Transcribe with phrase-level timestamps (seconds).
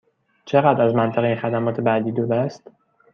[0.45, 2.69] چقدر از منطقه خدمات بعدی دور است؟